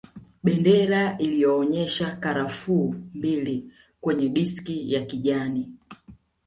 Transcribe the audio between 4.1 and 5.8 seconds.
diski ya kijani